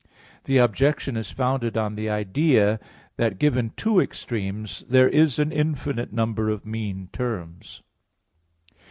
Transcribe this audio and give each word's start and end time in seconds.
The 0.45 0.57
objection 0.57 1.15
is 1.15 1.29
founded 1.29 1.77
on 1.77 1.93
the 1.93 2.09
idea 2.09 2.79
that, 3.17 3.37
given 3.37 3.69
two 3.77 3.99
extremes, 3.99 4.83
there 4.89 5.07
is 5.07 5.37
an 5.37 5.51
infinite 5.51 6.11
number 6.11 6.49
of 6.49 6.65
mean 6.65 7.09
terms. 7.13 7.83